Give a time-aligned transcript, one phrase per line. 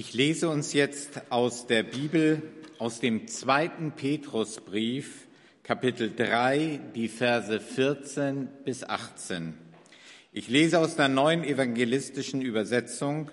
[0.00, 2.40] Ich lese uns jetzt aus der Bibel,
[2.78, 5.26] aus dem zweiten Petrusbrief,
[5.64, 9.54] Kapitel 3, die Verse 14 bis 18.
[10.30, 13.32] Ich lese aus der neuen evangelistischen Übersetzung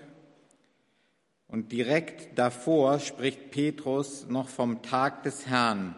[1.46, 5.94] und direkt davor spricht Petrus noch vom Tag des Herrn,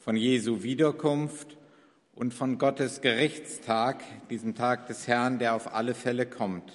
[0.00, 1.56] von Jesu Wiederkunft
[2.12, 6.70] und von Gottes Gerichtstag, diesem Tag des Herrn, der auf alle Fälle kommt.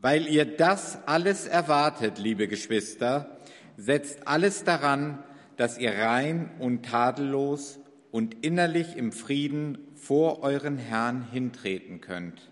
[0.00, 3.38] Weil ihr das alles erwartet, liebe Geschwister,
[3.76, 5.22] setzt alles daran,
[5.56, 7.78] dass ihr rein und tadellos
[8.10, 12.50] und innerlich im Frieden vor euren Herrn hintreten könnt.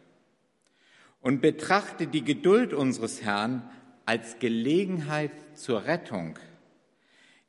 [1.20, 3.62] Und betrachtet die Geduld unseres Herrn
[4.04, 6.38] als Gelegenheit zur Rettung.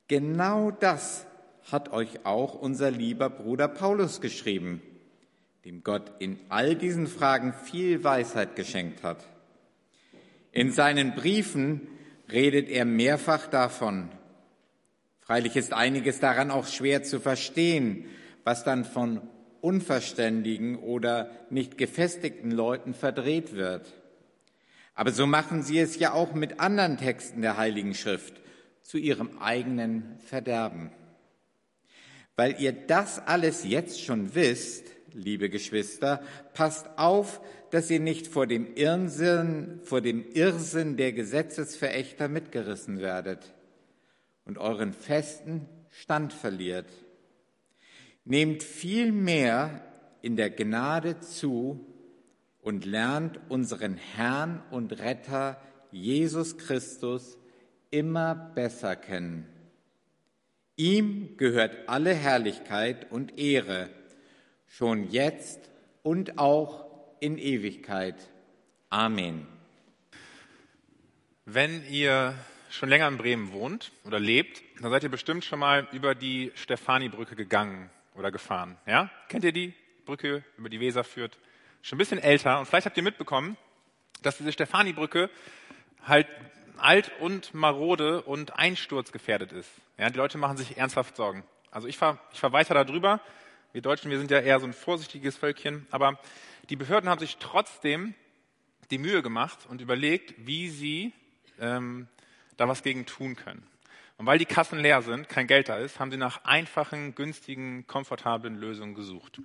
[0.07, 1.25] Genau das
[1.71, 4.81] hat euch auch unser lieber Bruder Paulus geschrieben,
[5.65, 9.25] dem Gott in all diesen Fragen viel Weisheit geschenkt hat.
[10.55, 11.81] In seinen Briefen
[12.31, 14.09] redet er mehrfach davon.
[15.19, 18.05] Freilich ist einiges daran auch schwer zu verstehen,
[18.45, 19.21] was dann von
[19.59, 24.01] unverständigen oder nicht gefestigten Leuten verdreht wird.
[24.93, 28.41] Aber so machen sie es ja auch mit anderen Texten der Heiligen Schrift
[28.81, 30.91] zu ihrem eigenen Verderben.
[32.37, 37.41] Weil ihr das alles jetzt schon wisst, liebe Geschwister, passt auf,
[37.75, 43.53] dass ihr nicht vor dem Irrsinn, vor dem Irrsinn der Gesetzesverächter mitgerissen werdet
[44.45, 46.87] und euren festen Stand verliert.
[48.23, 49.83] Nehmt vielmehr
[50.21, 51.85] in der Gnade zu
[52.61, 55.59] und lernt unseren Herrn und Retter
[55.91, 57.37] Jesus Christus
[57.91, 59.49] immer besser kennen.
[60.77, 63.89] Ihm gehört alle Herrlichkeit und Ehre
[64.65, 65.59] schon jetzt
[66.03, 66.84] und auch
[67.19, 68.15] in Ewigkeit.
[68.89, 69.47] Amen.
[71.45, 72.33] Wenn ihr
[72.69, 76.51] schon länger in Bremen wohnt oder lebt, dann seid ihr bestimmt schon mal über die
[76.55, 78.77] Stefani-Brücke gegangen oder gefahren.
[78.85, 79.09] Ja?
[79.29, 79.73] Kennt ihr die
[80.05, 81.37] Brücke, über die Weser führt?
[81.81, 83.57] Schon ein bisschen älter und vielleicht habt ihr mitbekommen,
[84.21, 85.29] dass diese Stefani-Brücke
[86.03, 86.27] halt
[86.77, 89.69] alt und marode und einsturzgefährdet ist.
[89.97, 91.43] Ja, die Leute machen sich ernsthaft Sorgen.
[91.71, 93.21] Also ich fahre ich fahr weiter darüber
[93.75, 96.17] wir Deutschen, wir sind ja eher so ein vorsichtiges Völkchen, aber
[96.69, 98.13] die Behörden haben sich trotzdem
[98.91, 101.13] die Mühe gemacht und überlegt, wie sie
[101.59, 102.07] ähm,
[102.57, 103.65] da was gegen tun können.
[104.17, 107.85] Und weil die Kassen leer sind, kein Geld da ist, haben sie nach einfachen, günstigen,
[107.87, 109.41] komfortablen Lösungen gesucht.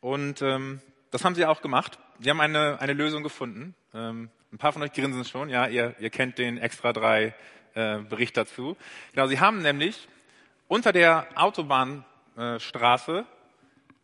[0.00, 0.80] Und ähm,
[1.10, 1.98] das haben sie auch gemacht.
[2.20, 3.74] Sie haben eine, eine Lösung gefunden.
[3.92, 7.34] Ähm, ein paar von euch grinsen schon, ja, ihr, ihr kennt den Extra 3
[7.74, 8.76] äh, Bericht dazu.
[9.12, 10.06] Genau, sie haben nämlich
[10.68, 13.26] unter der Autobahnstraße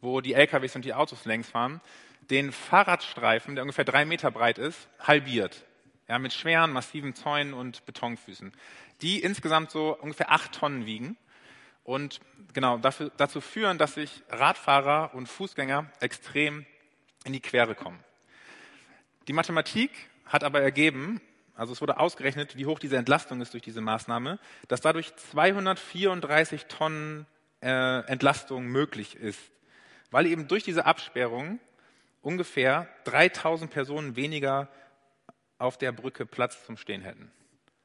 [0.01, 1.81] wo die LKWs und die Autos längs fahren,
[2.31, 5.65] den Fahrradstreifen, der ungefähr drei Meter breit ist, halbiert.
[6.09, 8.53] Ja, mit schweren, massiven Zäunen und Betonfüßen,
[9.01, 11.17] die insgesamt so ungefähr acht Tonnen wiegen
[11.85, 12.21] und
[12.53, 16.67] genau dafür, dazu führen, dass sich Radfahrer und Fußgänger extrem
[17.25, 18.03] in die Quere kommen.
[19.29, 19.91] Die Mathematik
[20.27, 21.21] hat aber ergeben,
[21.55, 26.67] also es wurde ausgerechnet, wie hoch diese Entlastung ist durch diese Maßnahme, dass dadurch 234
[26.67, 27.27] Tonnen
[27.63, 29.53] äh, Entlastung möglich ist
[30.11, 31.61] weil eben durch diese Absperrung
[32.23, 34.69] ungefähr 3000 Personen weniger
[35.59, 37.31] auf der Brücke Platz zum Stehen hätten.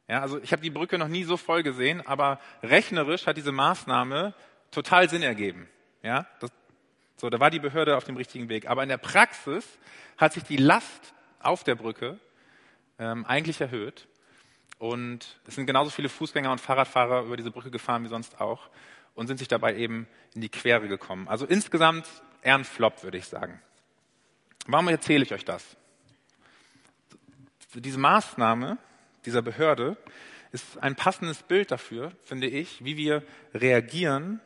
[0.07, 3.51] Ja, also ich habe die Brücke noch nie so voll gesehen, aber rechnerisch hat diese
[3.51, 4.33] Maßnahme
[4.71, 5.67] total Sinn ergeben.
[6.03, 6.51] Ja, das,
[7.17, 8.67] so, da war die Behörde auf dem richtigen Weg.
[8.67, 9.65] Aber in der Praxis
[10.17, 12.19] hat sich die Last auf der Brücke
[12.99, 14.07] ähm, eigentlich erhöht.
[14.77, 18.69] Und es sind genauso viele Fußgänger und Fahrradfahrer über diese Brücke gefahren wie sonst auch
[19.13, 21.27] und sind sich dabei eben in die Quere gekommen.
[21.27, 22.05] Also insgesamt
[22.41, 23.61] eher ein Flop, würde ich sagen.
[24.67, 25.63] Warum erzähle ich euch das?
[27.75, 28.77] Diese Maßnahme
[29.25, 29.95] dieser Behörde
[30.51, 34.39] ist ein passendes Bild dafür, finde ich, wie wir reagieren,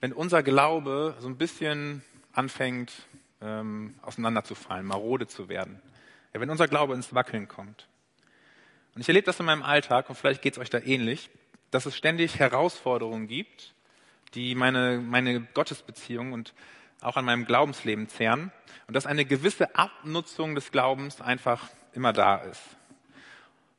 [0.00, 2.02] wenn unser Glaube so ein bisschen
[2.32, 2.92] anfängt
[3.40, 5.80] ähm, auseinanderzufallen, marode zu werden.
[6.34, 7.88] Ja, wenn unser Glaube ins Wackeln kommt.
[8.94, 11.30] Und ich erlebe das in meinem Alltag, und vielleicht geht es euch da ähnlich,
[11.70, 13.74] dass es ständig Herausforderungen gibt,
[14.34, 16.52] die meine, meine Gottesbeziehung und
[17.04, 18.52] auch an meinem Glaubensleben zehren
[18.86, 22.62] und dass eine gewisse Abnutzung des Glaubens einfach immer da ist.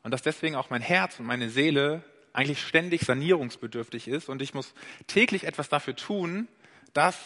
[0.03, 2.03] Und dass deswegen auch mein Herz und meine Seele
[2.33, 4.73] eigentlich ständig sanierungsbedürftig ist und ich muss
[5.07, 6.47] täglich etwas dafür tun,
[6.93, 7.19] dass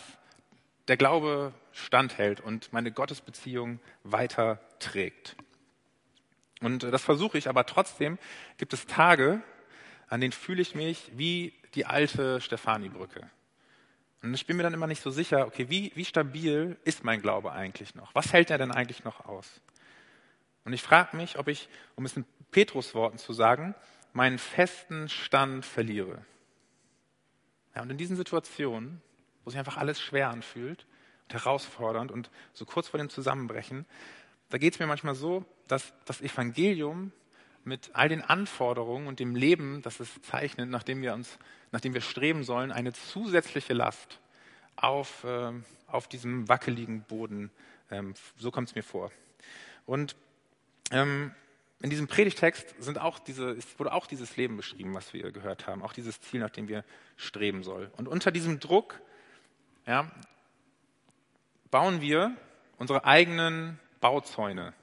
[0.87, 5.35] der Glaube standhält und meine Gottesbeziehung weiter trägt.
[6.61, 8.17] Und das versuche ich, aber trotzdem
[8.57, 9.41] gibt es Tage,
[10.07, 13.29] an denen fühle ich mich wie die alte Stefani-Brücke.
[14.21, 17.21] Und ich bin mir dann immer nicht so sicher, okay, wie, wie stabil ist mein
[17.21, 18.13] Glaube eigentlich noch?
[18.15, 19.61] Was hält er denn eigentlich noch aus?
[20.65, 23.75] Und ich frage mich, ob ich, um es in Petrus Worten zu sagen,
[24.13, 26.25] meinen festen Stand verliere.
[27.75, 29.01] Ja, und in diesen Situationen,
[29.43, 30.87] wo sich einfach alles schwer anfühlt
[31.23, 33.85] und herausfordernd und so kurz vor dem Zusammenbrechen,
[34.49, 37.11] da geht es mir manchmal so, dass das Evangelium
[37.67, 41.37] mit all den Anforderungen und dem Leben, das es zeichnet, nachdem wir uns,
[41.71, 44.19] nachdem wir streben sollen, eine zusätzliche Last
[44.77, 45.51] auf, äh,
[45.87, 47.51] auf diesem wackeligen Boden.
[47.91, 49.11] Ähm, so kommt es mir vor.
[49.85, 50.15] Und
[50.91, 51.31] ähm,
[51.81, 55.83] in diesem Predigtext sind auch diese, wurde auch dieses Leben beschrieben, was wir gehört haben,
[55.83, 56.83] auch dieses Ziel, nach dem wir
[57.17, 57.91] streben sollen.
[57.97, 58.99] Und unter diesem Druck
[59.85, 60.09] ja,
[61.69, 62.35] bauen wir
[62.77, 64.73] unsere eigenen Bauzäune.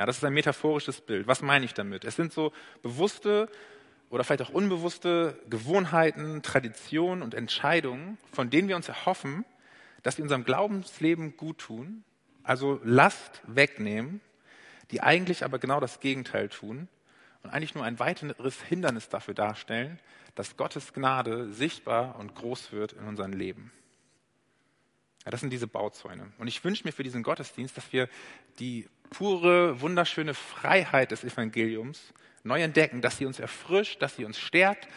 [0.00, 1.26] Ja, das ist ein metaphorisches Bild.
[1.26, 2.06] Was meine ich damit?
[2.06, 3.50] Es sind so bewusste
[4.08, 9.44] oder vielleicht auch unbewusste Gewohnheiten, Traditionen und Entscheidungen, von denen wir uns erhoffen,
[10.02, 12.02] dass sie unserem Glaubensleben gut tun,
[12.44, 14.22] also Last wegnehmen,
[14.90, 16.88] die eigentlich aber genau das Gegenteil tun
[17.42, 19.98] und eigentlich nur ein weiteres Hindernis dafür darstellen,
[20.34, 23.70] dass Gottes Gnade sichtbar und groß wird in unserem Leben.
[25.24, 26.32] Ja, das sind diese Bauzäune.
[26.38, 28.08] Und ich wünsche mir für diesen Gottesdienst, dass wir
[28.58, 34.38] die pure, wunderschöne Freiheit des Evangeliums neu entdecken, dass sie uns erfrischt, dass sie uns
[34.38, 34.88] stärkt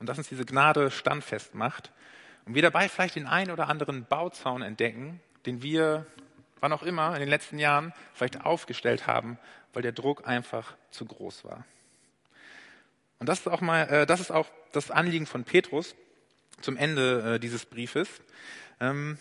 [0.00, 1.92] und dass uns diese Gnade standfest macht.
[2.44, 6.06] Und wir dabei vielleicht den einen oder anderen Bauzaun entdecken, den wir,
[6.60, 9.38] wann auch immer, in den letzten Jahren vielleicht aufgestellt haben,
[9.72, 11.64] weil der Druck einfach zu groß war.
[13.20, 15.94] Und das ist auch mal, äh, das ist auch das Anliegen von Petrus
[16.60, 18.08] zum Ende äh, dieses Briefes.
[18.80, 19.18] Ähm,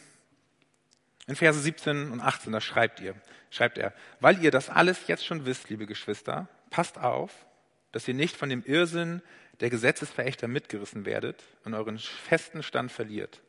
[1.28, 3.16] in Verse 17 und 18, da schreibt ihr,
[3.50, 7.46] schreibt er, weil ihr das alles jetzt schon wisst, liebe Geschwister, passt auf,
[7.92, 9.22] dass ihr nicht von dem Irrsinn
[9.60, 13.42] der Gesetzesverächter mitgerissen werdet und euren festen Stand verliert.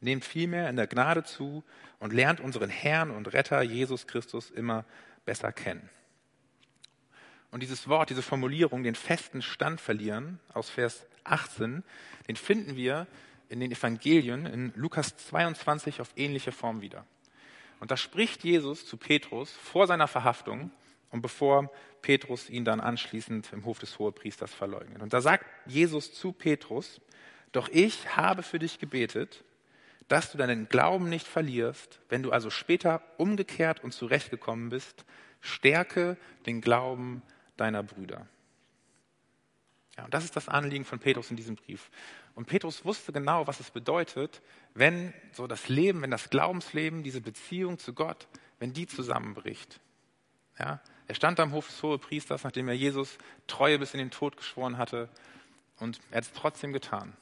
[0.00, 1.64] Nehmt vielmehr in der Gnade zu
[1.98, 4.84] und lernt unseren Herrn und Retter Jesus Christus immer
[5.24, 5.88] besser kennen.
[7.50, 11.82] Und dieses Wort, diese Formulierung, den festen Stand verlieren, aus Vers 18,
[12.28, 13.06] den finden wir
[13.48, 17.06] in den Evangelien in Lukas 22 auf ähnliche Form wieder.
[17.80, 20.70] Und da spricht Jesus zu Petrus vor seiner Verhaftung
[21.10, 21.70] und bevor
[22.02, 25.02] Petrus ihn dann anschließend im Hof des Hohepriesters verleugnet.
[25.02, 27.00] Und da sagt Jesus zu Petrus,
[27.52, 29.44] doch ich habe für dich gebetet,
[30.08, 35.04] dass du deinen Glauben nicht verlierst, wenn du also später umgekehrt und zurechtgekommen bist,
[35.40, 37.22] stärke den Glauben
[37.56, 38.26] deiner Brüder.
[39.96, 41.90] Ja, und das ist das Anliegen von Petrus in diesem Brief.
[42.34, 44.42] Und Petrus wusste genau, was es bedeutet,
[44.74, 48.26] wenn so das Leben, wenn das Glaubensleben, diese Beziehung zu Gott,
[48.58, 49.80] wenn die zusammenbricht.
[50.58, 54.36] Ja, er stand am Hof des Hohepriesters, nachdem er Jesus Treue bis in den Tod
[54.36, 55.08] geschworen hatte,
[55.78, 57.14] und er hat es trotzdem getan.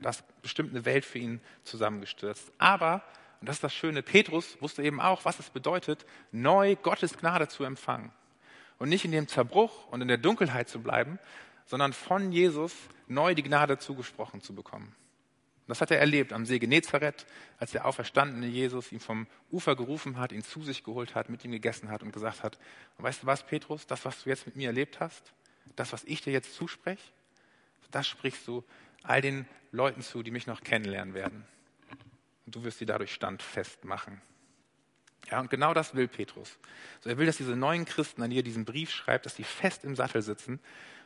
[0.00, 2.50] Das ist bestimmt eine Welt für ihn zusammengestürzt.
[2.58, 3.02] Aber,
[3.40, 7.48] und das ist das Schöne, Petrus wusste eben auch, was es bedeutet, neu Gottes Gnade
[7.48, 8.10] zu empfangen.
[8.78, 11.18] Und nicht in dem Zerbruch und in der Dunkelheit zu bleiben,
[11.66, 12.74] sondern von Jesus
[13.06, 14.94] neu die Gnade zugesprochen zu bekommen.
[15.66, 17.26] Das hat er erlebt am See Genezareth,
[17.58, 21.42] als der auferstandene Jesus ihn vom Ufer gerufen hat, ihn zu sich geholt hat, mit
[21.44, 22.58] ihm gegessen hat und gesagt hat,
[22.98, 25.32] weißt du was, Petrus, das, was du jetzt mit mir erlebt hast,
[25.74, 27.02] das, was ich dir jetzt zuspreche,
[27.90, 28.62] das sprichst du
[29.02, 31.46] all den Leuten zu, die mich noch kennenlernen werden.
[32.44, 34.20] Und du wirst sie dadurch standfest machen.
[35.30, 36.58] Ja, und genau das will Petrus.
[37.00, 39.84] So, er will, dass diese neuen Christen, an er diesen Brief schreibt, dass sie fest
[39.84, 40.60] im Sattel sitzen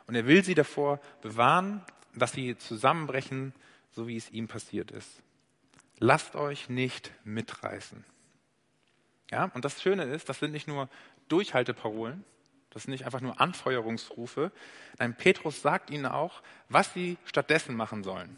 [0.08, 1.84] und er will sie davor bewahren,
[2.14, 3.52] dass sie zusammenbrechen,
[3.92, 5.22] so wie es ihm passiert ist.
[5.98, 8.04] Lasst euch nicht mitreißen.
[9.30, 10.88] Ja, und das Schöne ist, das sind nicht nur
[11.28, 12.24] Durchhalteparolen,
[12.70, 14.50] das sind nicht einfach nur Anfeuerungsrufe.
[14.98, 18.36] Nein, Petrus sagt ihnen auch, was sie stattdessen machen sollen.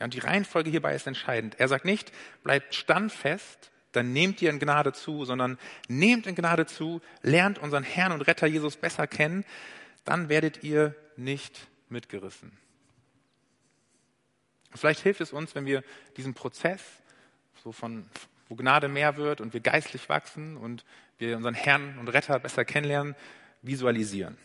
[0.00, 1.60] Ja, und die Reihenfolge hierbei ist entscheidend.
[1.60, 2.12] Er sagt nicht,
[2.42, 7.84] bleibt standfest, dann nehmt ihr in Gnade zu, sondern nehmt in Gnade zu, lernt unseren
[7.84, 9.44] Herrn und Retter Jesus besser kennen,
[10.04, 12.52] dann werdet ihr nicht mitgerissen.
[14.74, 15.84] Vielleicht hilft es uns, wenn wir
[16.16, 16.82] diesen Prozess,
[17.62, 18.08] so von,
[18.48, 20.84] wo Gnade mehr wird und wir geistlich wachsen und
[21.18, 23.14] wir unseren Herrn und Retter besser kennenlernen,
[23.62, 24.36] visualisieren.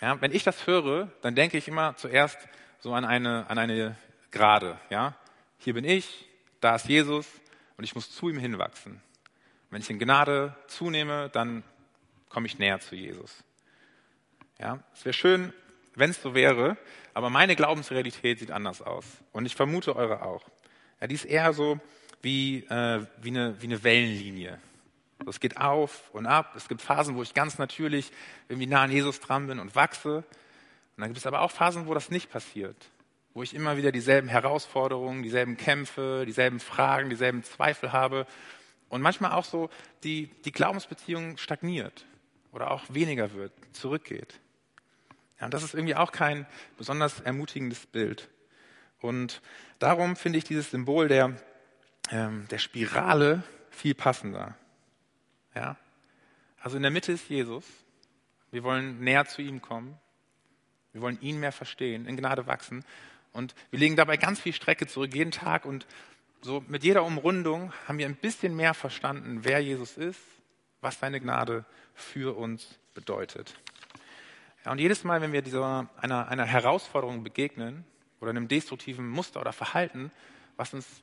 [0.00, 2.38] Ja, wenn ich das höre, dann denke ich immer zuerst
[2.80, 3.96] so an eine, an eine
[4.30, 4.78] Gerade.
[4.90, 5.14] Ja?
[5.58, 6.26] Hier bin ich,
[6.60, 7.26] da ist Jesus
[7.76, 9.00] und ich muss zu ihm hinwachsen.
[9.70, 11.62] Wenn ich in Gnade zunehme, dann
[12.28, 13.44] komme ich näher zu Jesus.
[14.62, 15.52] Ja, es wäre schön,
[15.96, 16.76] wenn es so wäre,
[17.14, 19.04] aber meine Glaubensrealität sieht anders aus.
[19.32, 20.44] Und ich vermute eure auch.
[21.00, 21.80] Ja, die ist eher so
[22.22, 24.60] wie, äh, wie, eine, wie eine Wellenlinie.
[25.26, 26.52] Es geht auf und ab.
[26.54, 28.12] Es gibt Phasen, wo ich ganz natürlich
[28.48, 30.18] irgendwie nah an Jesus dran bin und wachse.
[30.18, 30.24] Und
[30.98, 32.76] dann gibt es aber auch Phasen, wo das nicht passiert.
[33.34, 38.28] Wo ich immer wieder dieselben Herausforderungen, dieselben Kämpfe, dieselben Fragen, dieselben Zweifel habe.
[38.88, 39.70] Und manchmal auch so,
[40.04, 42.06] die, die Glaubensbeziehung stagniert
[42.52, 44.38] oder auch weniger wird, zurückgeht.
[45.38, 46.46] Ja, und das ist irgendwie auch kein
[46.76, 48.28] besonders ermutigendes Bild.
[49.00, 49.42] Und
[49.78, 51.36] darum finde ich dieses Symbol der,
[52.10, 54.56] ähm, der Spirale viel passender.
[55.54, 55.76] Ja?
[56.60, 57.64] Also in der Mitte ist Jesus.
[58.52, 59.98] Wir wollen näher zu ihm kommen.
[60.92, 62.84] Wir wollen ihn mehr verstehen, in Gnade wachsen.
[63.32, 65.64] Und wir legen dabei ganz viel Strecke zurück, jeden Tag.
[65.64, 65.86] Und
[66.42, 70.20] so mit jeder Umrundung haben wir ein bisschen mehr verstanden, wer Jesus ist,
[70.80, 73.54] was seine Gnade für uns bedeutet.
[74.64, 77.84] Ja, und jedes Mal, wenn wir dieser, einer, einer Herausforderung begegnen
[78.20, 80.12] oder einem destruktiven Muster oder Verhalten,
[80.56, 81.02] was uns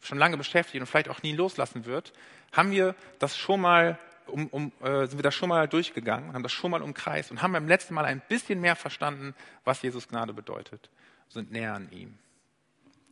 [0.00, 2.12] schon lange beschäftigt und vielleicht auch nie loslassen wird,
[2.52, 6.42] haben wir das schon mal um, um, äh, sind wir das schon mal durchgegangen, haben
[6.42, 9.34] das schon mal umkreist und haben beim letzten Mal ein bisschen mehr verstanden,
[9.64, 10.88] was Jesus Gnade bedeutet,
[11.28, 12.16] sind näher an ihm.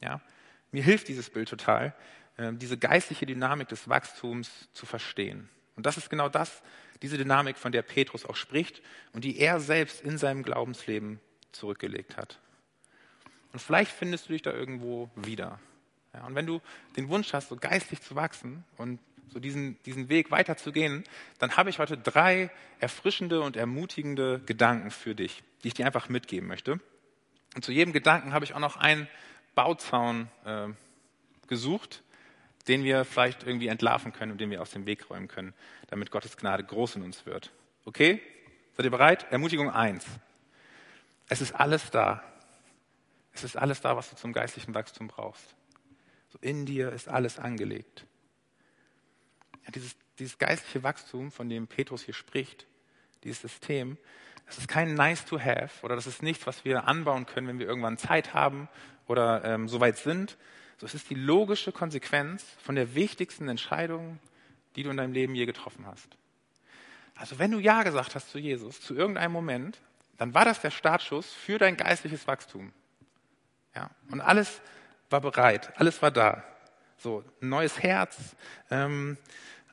[0.01, 0.21] Ja?
[0.71, 1.95] Mir hilft dieses Bild total,
[2.37, 5.49] äh, diese geistliche Dynamik des Wachstums zu verstehen.
[5.77, 6.63] Und das ist genau das,
[7.03, 8.83] diese Dynamik, von der Petrus auch spricht
[9.13, 11.21] und die er selbst in seinem Glaubensleben
[11.53, 12.39] zurückgelegt hat.
[13.53, 15.59] Und vielleicht findest du dich da irgendwo wieder.
[16.15, 16.61] Ja, und wenn du
[16.97, 18.99] den Wunsch hast, so geistlich zu wachsen und
[19.33, 21.05] so diesen, diesen Weg weiterzugehen,
[21.39, 26.09] dann habe ich heute drei erfrischende und ermutigende Gedanken für dich, die ich dir einfach
[26.09, 26.81] mitgeben möchte.
[27.55, 29.09] Und zu jedem Gedanken habe ich auch noch einen
[29.55, 30.69] Bauzaun äh,
[31.49, 32.03] gesucht,
[32.69, 35.55] den wir vielleicht irgendwie entlarven können und den wir aus dem Weg räumen können,
[35.89, 37.53] damit Gottes Gnade groß in uns wird.
[37.85, 38.21] Okay?
[38.77, 39.27] Seid ihr bereit?
[39.31, 40.07] Ermutigung eins:
[41.29, 42.23] Es ist alles da.
[43.35, 45.55] Es ist alles da, was du zum geistlichen Wachstum brauchst.
[46.29, 48.07] So in dir ist alles angelegt.
[49.65, 52.67] Ja, dieses, dieses geistliche Wachstum, von dem Petrus hier spricht,
[53.25, 53.97] dieses System,
[54.47, 57.59] das ist kein nice to have oder das ist nichts, was wir anbauen können, wenn
[57.59, 58.69] wir irgendwann Zeit haben
[59.07, 60.37] oder ähm, soweit sind.
[60.87, 64.19] Es ist die logische Konsequenz von der wichtigsten Entscheidung,
[64.77, 66.09] die du in deinem Leben je getroffen hast.
[67.15, 69.79] Also wenn du Ja gesagt hast zu Jesus, zu irgendeinem Moment,
[70.19, 72.73] dann war das der Startschuss für dein geistliches Wachstum.
[73.75, 74.61] Ja, und alles
[75.11, 76.45] war bereit, alles war da.
[76.99, 78.37] So, ein neues Herz,
[78.71, 79.17] ähm,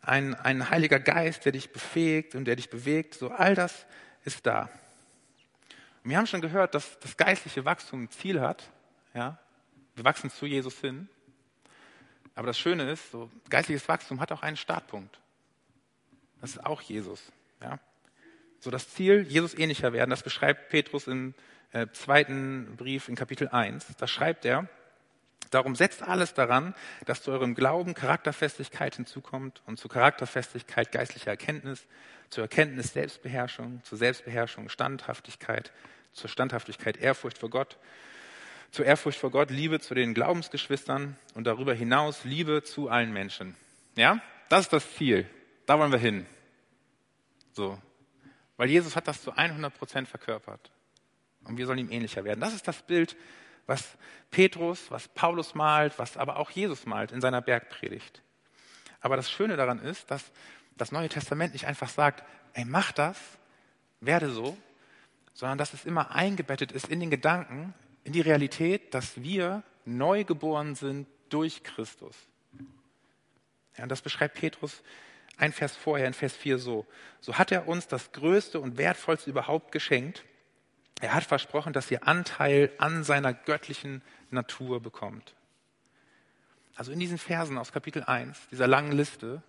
[0.02, 3.14] ein, ein heiliger Geist, der dich befähigt und der dich bewegt.
[3.14, 3.86] So, all das
[4.24, 4.70] ist da.
[6.04, 8.70] Und wir haben schon gehört, dass das geistliche Wachstum ein Ziel hat.
[9.14, 9.38] Ja?
[9.96, 11.10] Wir wachsen zu Jesus hin.
[12.36, 15.20] Aber das Schöne ist, so, geistliches Wachstum hat auch einen Startpunkt.
[16.42, 17.32] Das ist auch Jesus.
[17.62, 17.80] Ja?
[18.60, 21.34] So das Ziel, Jesus ähnlicher werden, das beschreibt Petrus im
[21.72, 23.88] äh, zweiten Brief in Kapitel 1.
[23.98, 24.70] Da schreibt er,
[25.52, 31.88] Darum setzt alles daran, dass zu eurem Glauben Charakterfestigkeit hinzukommt und zu Charakterfestigkeit geistliche Erkenntnis,
[32.30, 35.72] zur Erkenntnis Selbstbeherrschung, zur Selbstbeherrschung Standhaftigkeit,
[36.14, 37.80] zur Standhaftigkeit Ehrfurcht vor Gott,
[38.72, 43.56] zur Ehrfurcht vor Gott Liebe zu den Glaubensgeschwistern und darüber hinaus Liebe zu allen Menschen.
[43.96, 45.30] Ja, das ist das Ziel.
[45.66, 46.26] Da wollen wir hin.
[47.54, 47.80] So.
[48.58, 50.72] Weil Jesus hat das zu 100 Prozent verkörpert.
[51.46, 52.40] Und wir sollen ihm ähnlicher werden.
[52.40, 53.16] Das ist das Bild,
[53.66, 53.98] was
[54.32, 58.22] Petrus, was Paulus malt, was aber auch Jesus malt in seiner Bergpredigt.
[59.02, 60.32] Aber das Schöne daran ist, dass
[60.76, 62.24] das Neue Testament nicht einfach sagt,
[62.54, 63.18] ey, mach das,
[64.02, 64.58] werde so,
[65.34, 67.74] sondern dass es immer eingebettet ist in den Gedanken,
[68.10, 72.16] in die Realität, dass wir neu geboren sind durch Christus.
[73.78, 74.82] Ja, und das beschreibt Petrus
[75.38, 76.88] ein Vers vorher, in Vers 4 so.
[77.22, 80.26] So hat er uns das Größte und Wertvollste überhaupt geschenkt,
[81.02, 84.02] er hat versprochen, dass ihr Anteil an seiner göttlichen
[84.32, 85.36] Natur bekommt.
[86.76, 89.44] Also in diesen Versen aus Kapitel 1, dieser langen Liste,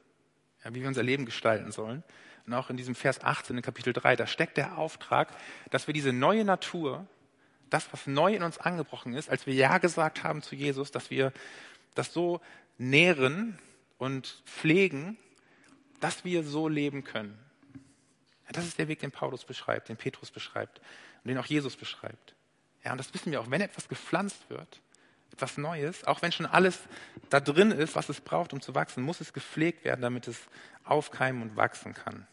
[0.62, 2.04] ja, wie wir unser Leben gestalten sollen,
[2.46, 5.34] und auch in diesem Vers 18 in Kapitel 3, da steckt der Auftrag,
[5.70, 7.06] dass wir diese neue Natur,
[7.70, 11.10] das, was neu in uns angebrochen ist, als wir Ja gesagt haben zu Jesus, dass
[11.10, 11.32] wir
[11.94, 12.40] das so
[12.78, 13.58] nähren
[13.98, 15.16] und pflegen,
[16.00, 17.38] dass wir so leben können.
[18.46, 20.80] Ja, das ist der Weg, den Paulus beschreibt, den Petrus beschreibt
[21.22, 22.34] und den auch Jesus beschreibt.
[22.84, 24.80] Ja, und das wissen wir auch, wenn etwas gepflanzt wird,
[25.32, 26.80] etwas Neues, auch wenn schon alles
[27.28, 30.40] da drin ist, was es braucht, um zu wachsen, muss es gepflegt werden, damit es
[30.84, 32.26] aufkeimen und wachsen kann.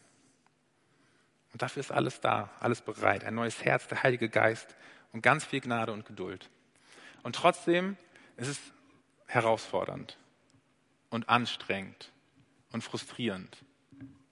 [1.52, 3.24] Und dafür ist alles da, alles bereit.
[3.24, 4.74] Ein neues Herz, der Heilige Geist
[5.12, 6.50] und ganz viel Gnade und Geduld.
[7.22, 7.96] Und trotzdem
[8.36, 8.60] ist es
[9.26, 10.16] herausfordernd
[11.10, 12.12] und anstrengend
[12.72, 13.64] und frustrierend.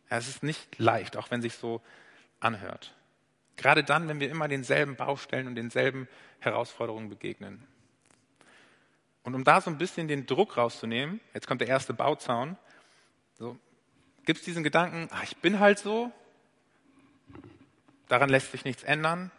[0.08, 1.82] Es ist nicht leicht, auch wenn sich so
[2.40, 2.94] anhört.
[3.56, 6.08] Gerade dann, wenn wir immer denselben Baustellen und denselben
[6.40, 7.66] Herausforderungen begegnen.
[9.22, 12.56] Und um da so ein bisschen den Druck rauszunehmen, jetzt kommt der erste Bauzaun,
[13.34, 13.58] so,
[14.24, 16.12] gibt es diesen Gedanken, ach, ich bin halt so,
[18.08, 19.32] daran lässt sich nichts ändern.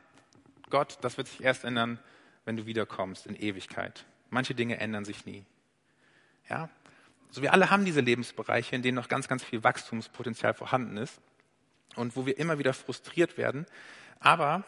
[0.70, 2.00] Gott, das wird sich erst ändern,
[2.46, 4.06] wenn du wiederkommst in Ewigkeit.
[4.30, 5.46] Manche Dinge ändern sich nie.
[6.50, 6.70] Ja?
[7.30, 11.20] So, wir alle haben diese Lebensbereiche, in denen noch ganz, ganz viel Wachstumspotenzial vorhanden ist
[11.96, 13.66] und wo wir immer wieder frustriert werden.
[14.20, 14.64] Aber,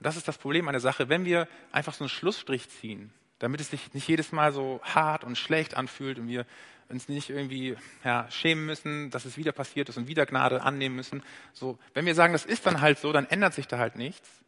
[0.00, 3.60] das ist das Problem an der Sache, wenn wir einfach so einen Schlussstrich ziehen, damit
[3.60, 6.46] es sich nicht jedes Mal so hart und schlecht anfühlt und wir
[6.88, 10.94] uns nicht irgendwie ja, schämen müssen, dass es wieder passiert ist und wieder Gnade annehmen
[10.94, 11.22] müssen.
[11.52, 14.41] So, wenn wir sagen, das ist dann halt so, dann ändert sich da halt nichts.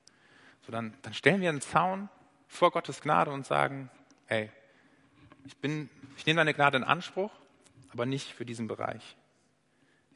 [0.67, 2.09] So, dann, dann stellen wir einen Zaun
[2.49, 3.91] vor Gottes Gnade und sagen,
[4.27, 4.51] hey,
[5.45, 7.31] ich bin, ich nehme deine Gnade in Anspruch,
[7.91, 9.17] aber nicht für diesen Bereich.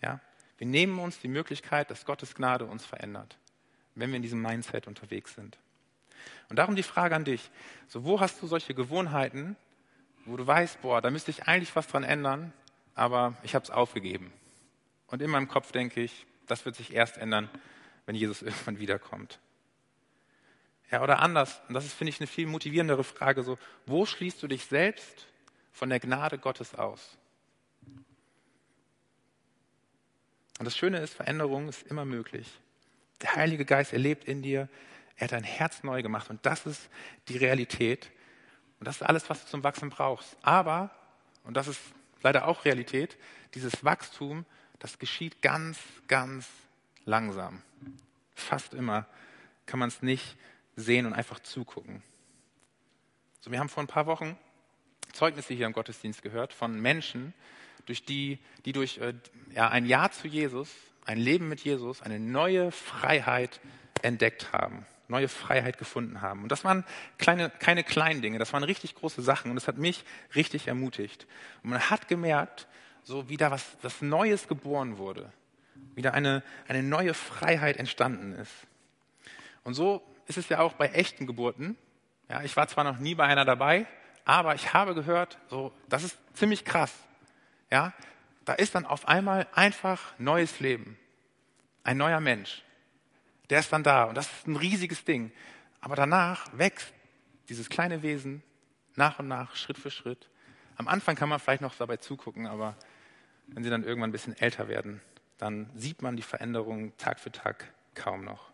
[0.03, 0.21] Ja?
[0.57, 3.37] Wir nehmen uns die Möglichkeit, dass Gottes Gnade uns verändert,
[3.95, 5.59] wenn wir in diesem Mindset unterwegs sind.
[6.49, 7.51] Und darum die Frage an dich,
[7.87, 9.57] so wo hast du solche Gewohnheiten,
[10.25, 12.53] wo du weißt, boah, da müsste ich eigentlich was dran ändern,
[12.95, 14.33] aber ich habe es aufgegeben.
[15.07, 17.49] Und in meinem Kopf denke ich, das wird sich erst ändern,
[18.07, 19.39] wenn Jesus irgendwann wiederkommt.
[20.91, 24.43] Ja, oder anders, und das ist, finde ich, eine viel motivierendere Frage, so, wo schließt
[24.43, 25.27] du dich selbst
[25.73, 27.19] von der Gnade Gottes aus?
[30.59, 32.49] Und das Schöne ist, Veränderung ist immer möglich.
[33.21, 34.69] Der Heilige Geist, er lebt in dir,
[35.17, 36.89] er hat dein Herz neu gemacht und das ist
[37.29, 38.11] die Realität.
[38.79, 40.37] Und das ist alles, was du zum Wachsen brauchst.
[40.43, 40.91] Aber,
[41.45, 41.81] und das ist
[42.23, 43.17] leider auch Realität,
[43.55, 44.47] dieses Wachstum,
[44.79, 46.49] das geschieht ganz, ganz
[47.05, 47.63] langsam.
[48.35, 49.07] Fast immer
[49.67, 50.37] kann man es nicht
[50.79, 52.03] sehen und einfach zugucken.
[53.41, 54.39] So, wir haben vor ein paar Wochen
[55.13, 57.35] Zeugnisse hier im Gottesdienst gehört von Menschen,
[57.87, 59.15] durch die, die durch äh,
[59.55, 60.71] ja, ein Jahr zu Jesus,
[61.05, 63.61] ein Leben mit Jesus, eine neue Freiheit
[64.03, 66.43] entdeckt haben, neue Freiheit gefunden haben.
[66.43, 66.85] Und das waren
[67.17, 70.05] kleine, keine kleinen Dinge, das waren richtig große Sachen und das hat mich
[70.35, 71.27] richtig ermutigt.
[71.63, 72.69] Und man hat gemerkt,
[73.03, 75.33] so wie da was, was Neues geboren wurde,
[75.95, 78.53] wieder eine, eine neue Freiheit entstanden ist.
[79.65, 81.77] Und so ist es ja auch bei echten Geburten.
[82.29, 83.87] Ja, ich war zwar noch nie bei einer dabei,
[84.25, 86.95] aber ich habe gehört, so, das ist ziemlich krass.
[87.71, 87.93] Ja,
[88.45, 90.99] da ist dann auf einmal einfach neues Leben.
[91.83, 92.63] Ein neuer Mensch.
[93.51, 95.33] Der ist dann da und das ist ein riesiges Ding.
[95.81, 96.93] Aber danach wächst
[97.49, 98.43] dieses kleine Wesen
[98.97, 100.29] nach und nach, Schritt für Schritt.
[100.77, 102.77] Am Anfang kann man vielleicht noch dabei zugucken, aber
[103.47, 105.01] wenn sie dann irgendwann ein bisschen älter werden,
[105.39, 108.51] dann sieht man die Veränderung Tag für Tag kaum noch.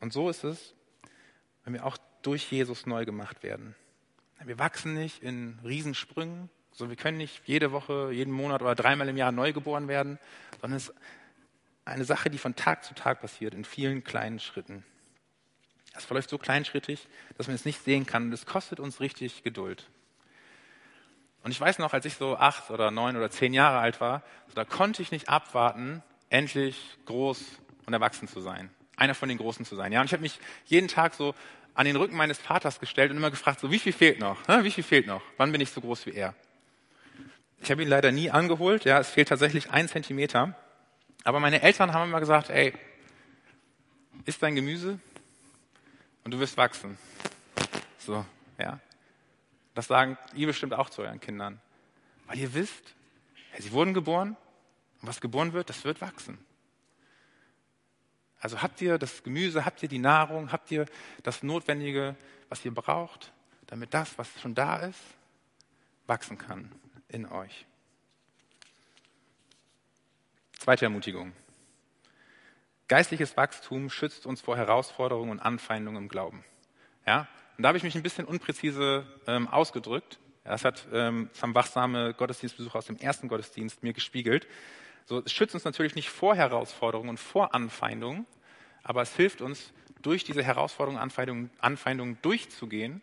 [0.00, 0.74] Und so ist es,
[1.64, 3.74] wenn wir auch durch Jesus neu gemacht werden.
[4.44, 9.08] Wir wachsen nicht in Riesensprüngen, so wir können nicht jede Woche, jeden Monat oder dreimal
[9.08, 10.18] im Jahr neu geboren werden,
[10.60, 10.94] sondern es ist
[11.84, 14.84] eine Sache, die von Tag zu Tag passiert, in vielen kleinen Schritten.
[15.94, 19.42] Das verläuft so kleinschrittig, dass man es nicht sehen kann und es kostet uns richtig
[19.42, 19.88] Geduld.
[21.42, 24.22] Und ich weiß noch, als ich so acht oder neun oder zehn Jahre alt war,
[24.54, 27.40] da konnte ich nicht abwarten, endlich groß
[27.86, 29.92] und erwachsen zu sein einer von den Großen zu sein.
[29.92, 31.34] Ja, und ich habe mich jeden Tag so
[31.74, 34.38] an den Rücken meines Vaters gestellt und immer gefragt, so wie viel fehlt noch?
[34.62, 35.22] Wie viel fehlt noch?
[35.36, 36.34] Wann bin ich so groß wie er?
[37.60, 38.84] Ich habe ihn leider nie angeholt.
[38.84, 40.54] Ja, es fehlt tatsächlich ein Zentimeter.
[41.24, 42.72] Aber meine Eltern haben immer gesagt, ey,
[44.24, 44.98] isst dein Gemüse
[46.24, 46.96] und du wirst wachsen.
[47.98, 48.24] So,
[48.58, 48.80] ja.
[49.74, 51.60] Das sagen ihr bestimmt auch zu euren Kindern.
[52.26, 52.94] Weil ihr wisst,
[53.52, 54.36] ja, sie wurden geboren
[55.02, 56.38] und was geboren wird, das wird wachsen.
[58.46, 60.86] Also habt ihr das Gemüse, habt ihr die Nahrung, habt ihr
[61.24, 62.14] das Notwendige,
[62.48, 63.32] was ihr braucht,
[63.66, 65.00] damit das, was schon da ist,
[66.06, 66.70] wachsen kann
[67.08, 67.66] in euch.
[70.60, 71.32] Zweite Ermutigung.
[72.86, 76.44] Geistliches Wachstum schützt uns vor Herausforderungen und Anfeindungen im Glauben.
[77.04, 77.26] Ja?
[77.56, 80.20] Und da habe ich mich ein bisschen unpräzise ähm, ausgedrückt.
[80.44, 84.46] Das hat ähm, Sam Wachsame Gottesdienstbesuch aus dem ersten Gottesdienst mir gespiegelt.
[85.04, 88.26] So, es schützt uns natürlich nicht vor Herausforderungen und vor Anfeindungen,
[88.86, 93.02] aber es hilft uns, durch diese Herausforderungen, Anfeindungen, Anfeindungen durchzugehen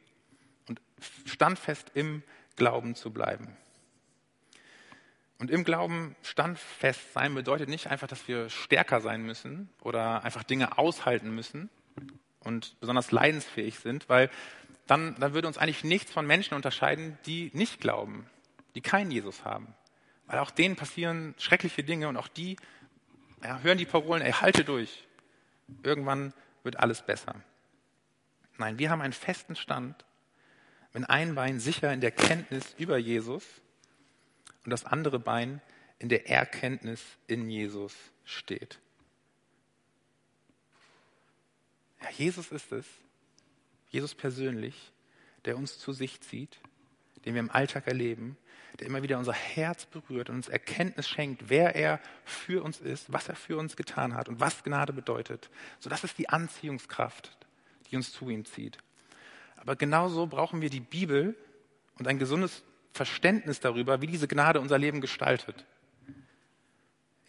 [0.69, 0.79] und
[1.25, 2.23] standfest im
[2.55, 3.57] Glauben zu bleiben.
[5.39, 10.43] Und im Glauben standfest sein bedeutet nicht einfach, dass wir stärker sein müssen oder einfach
[10.43, 11.69] Dinge aushalten müssen
[12.39, 14.29] und besonders leidensfähig sind, weil
[14.87, 18.25] dann, dann würde uns eigentlich nichts von Menschen unterscheiden, die nicht glauben,
[18.75, 19.73] die keinen Jesus haben.
[20.27, 22.55] Weil auch denen passieren schreckliche Dinge und auch die
[23.43, 25.03] ja, hören die Parolen, ey, halte durch.
[25.81, 26.33] Irgendwann
[26.63, 27.35] wird alles besser.
[28.57, 30.05] Nein, wir haben einen festen Stand,
[30.91, 33.43] wenn ein Bein sicher in der Kenntnis über Jesus
[34.63, 35.61] und das andere Bein
[35.99, 38.79] in der Erkenntnis in Jesus steht.
[42.01, 42.85] Ja, Jesus ist es,
[43.89, 44.91] Jesus persönlich,
[45.45, 46.59] der uns zu sich zieht,
[47.25, 48.37] den wir im Alltag erleben
[48.79, 53.11] der immer wieder unser Herz berührt und uns Erkenntnis schenkt, wer er für uns ist,
[53.13, 55.49] was er für uns getan hat und was Gnade bedeutet.
[55.79, 57.37] So, das ist die Anziehungskraft,
[57.89, 58.77] die uns zu ihm zieht.
[59.57, 61.35] Aber genauso brauchen wir die Bibel
[61.99, 65.65] und ein gesundes Verständnis darüber, wie diese Gnade unser Leben gestaltet.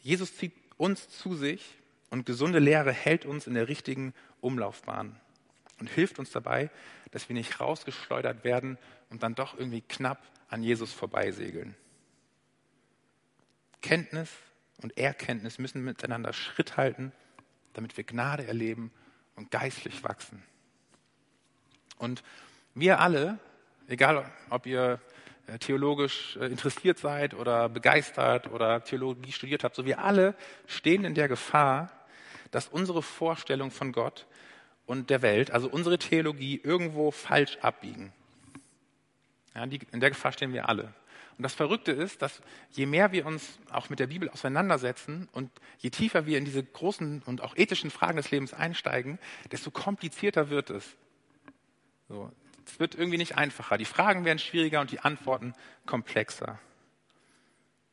[0.01, 1.79] Jesus zieht uns zu sich
[2.11, 5.21] und gesunde Lehre hält uns in der richtigen Umlaufbahn
[5.81, 6.71] und hilft uns dabei,
[7.11, 8.79] dass wir nicht rausgeschleudert werden
[9.11, 11.75] und dann doch irgendwie knapp an Jesus vorbeisegeln.
[13.83, 14.31] Kenntnis
[14.83, 17.13] und Erkenntnis müssen miteinander Schritt halten,
[17.75, 18.91] damit wir Gnade erleben
[19.37, 20.43] und geistlich wachsen.
[21.99, 22.23] Und
[22.75, 23.39] wir alle,
[23.89, 25.01] egal ob ihr
[25.47, 30.35] äh, theologisch äh, interessiert seid oder begeistert oder Theologie studiert habt, so wir alle
[30.67, 31.91] stehen in der Gefahr,
[32.51, 34.27] dass unsere Vorstellung von Gott
[34.87, 38.13] und der Welt, also unsere Theologie, irgendwo falsch abbiegen.
[39.55, 40.93] Ja, die, in der Gefahr stehen wir alle.
[41.37, 45.51] Und das Verrückte ist, dass je mehr wir uns auch mit der Bibel auseinandersetzen und
[45.79, 49.19] je tiefer wir in diese großen und auch ethischen Fragen des Lebens einsteigen,
[49.51, 50.97] desto komplizierter wird es.
[52.09, 52.31] So,
[52.67, 53.79] es wird irgendwie nicht einfacher.
[53.79, 55.55] Die Fragen werden schwieriger und die Antworten
[55.87, 56.61] komplexer.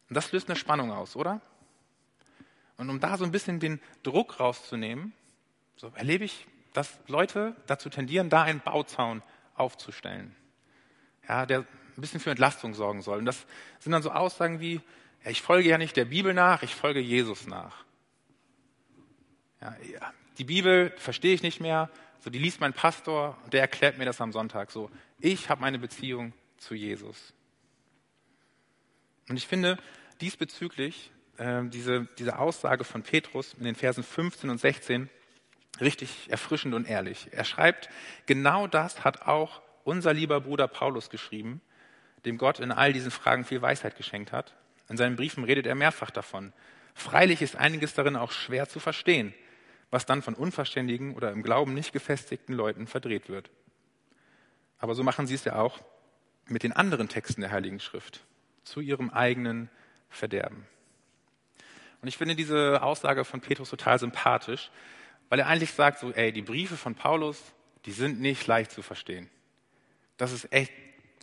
[0.08, 1.42] Und das löst eine Spannung aus, oder?
[2.78, 5.14] Und um da so ein bisschen den Druck rauszunehmen,
[5.78, 9.22] so erlebe ich, dass Leute dazu tendieren, da einen Bauzaun
[9.56, 10.36] aufzustellen.
[11.28, 13.20] Ja, der ein bisschen für Entlastung sorgen soll.
[13.20, 13.46] Und das
[13.80, 14.82] sind dann so Aussagen wie,
[15.24, 17.86] ja, ich folge ja nicht der Bibel nach, ich folge Jesus nach.
[19.62, 19.76] Ja,
[20.38, 24.06] die Bibel verstehe ich nicht mehr, so die liest mein Pastor und der erklärt mir
[24.06, 24.90] das am Sonntag so.
[25.20, 27.34] Ich habe meine Beziehung zu Jesus.
[29.30, 29.78] Und ich finde
[30.20, 35.10] diesbezüglich äh, diese, diese Aussage von Petrus in den Versen 15 und 16
[35.80, 37.30] richtig erfrischend und ehrlich.
[37.32, 37.90] Er schreibt,
[38.26, 41.62] genau das hat auch unser lieber Bruder Paulus geschrieben,
[42.26, 44.54] dem Gott in all diesen Fragen viel Weisheit geschenkt hat.
[44.90, 46.54] In seinen Briefen redet er mehrfach davon.
[46.94, 49.34] Freilich ist einiges darin auch schwer zu verstehen,
[49.90, 53.50] was dann von unverständigen oder im Glauben nicht gefestigten Leuten verdreht wird.
[54.78, 55.80] Aber so machen sie es ja auch
[56.48, 58.26] mit den anderen Texten der Heiligen Schrift,
[58.64, 59.70] zu ihrem eigenen
[60.10, 60.68] Verderben.
[62.02, 64.72] Und ich finde diese Aussage von Petrus total sympathisch,
[65.32, 67.42] weil er eigentlich sagt, so, ey, die Briefe von Paulus,
[67.86, 69.30] die sind nicht leicht zu verstehen.
[70.18, 70.74] Das ist echt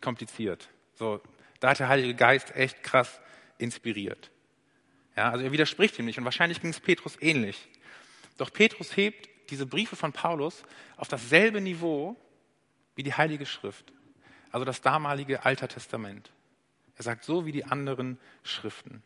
[0.00, 0.70] kompliziert.
[0.94, 1.20] So,
[1.60, 3.20] da hat der Heilige Geist echt krass
[3.58, 4.30] inspiriert.
[5.14, 7.68] Ja, also er widerspricht ihm nicht und wahrscheinlich ging es Petrus ähnlich.
[8.38, 10.62] Doch Petrus hebt diese Briefe von Paulus
[10.96, 12.16] auf dasselbe Niveau
[12.94, 13.92] wie die Heilige Schrift,
[14.52, 16.32] also das damalige Alter Testament.
[16.96, 19.02] Er sagt so wie die anderen Schriften.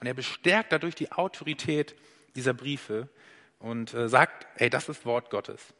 [0.00, 1.94] Und er bestärkt dadurch die Autorität
[2.34, 3.08] dieser Briefe
[3.60, 5.72] und äh, sagt, ey, das ist Wort Gottes.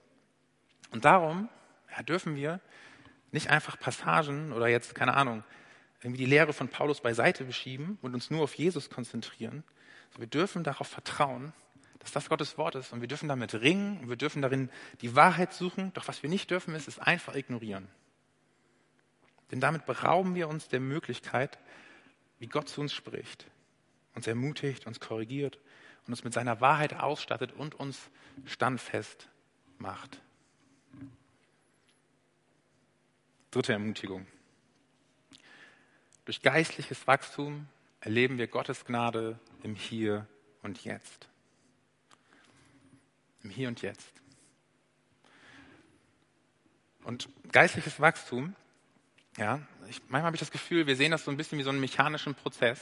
[0.92, 1.48] Und darum
[1.96, 2.60] ja, dürfen wir
[3.32, 5.42] nicht einfach Passagen oder jetzt, keine Ahnung,
[6.02, 9.64] irgendwie die Lehre von Paulus beiseite beschieben und uns nur auf Jesus konzentrieren.
[10.16, 11.52] Wir dürfen darauf vertrauen,
[12.00, 14.70] dass das Gottes Wort ist und wir dürfen damit ringen und wir dürfen darin
[15.02, 15.92] die Wahrheit suchen.
[15.94, 17.88] Doch was wir nicht dürfen, ist es einfach ignorieren.
[19.50, 21.58] Denn damit berauben wir uns der Möglichkeit,
[22.38, 23.46] wie Gott zu uns spricht,
[24.14, 25.58] uns ermutigt, uns korrigiert
[26.10, 28.10] und uns mit seiner Wahrheit ausstattet und uns
[28.44, 29.28] standfest
[29.78, 30.20] macht.
[33.52, 34.26] Dritte Ermutigung.
[36.24, 37.68] Durch geistliches Wachstum
[38.00, 40.26] erleben wir Gottes Gnade im Hier
[40.62, 41.28] und Jetzt.
[43.44, 44.12] Im Hier und Jetzt.
[47.04, 48.56] Und geistliches Wachstum,
[49.36, 51.70] ja, ich, manchmal habe ich das Gefühl, wir sehen das so ein bisschen wie so
[51.70, 52.80] einen mechanischen Prozess.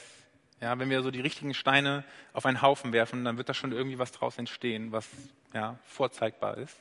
[0.60, 3.72] Ja, wenn wir so die richtigen Steine auf einen Haufen werfen, dann wird da schon
[3.72, 5.08] irgendwie was draus entstehen, was
[5.54, 6.76] ja, vorzeigbar ist.